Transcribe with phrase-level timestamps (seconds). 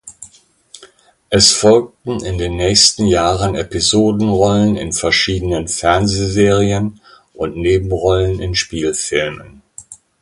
[1.29, 6.99] Es folgten in den nächsten Jahren Episodenrollen in verschiedenen Fernsehserien
[7.35, 9.61] und Nebenrollen in Spielfilmen.